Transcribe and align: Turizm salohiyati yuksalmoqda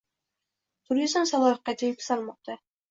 Turizm 0.89 1.29
salohiyati 1.33 1.93
yuksalmoqda 1.93 2.63